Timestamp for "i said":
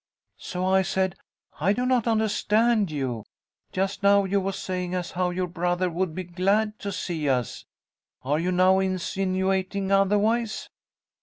0.65-1.15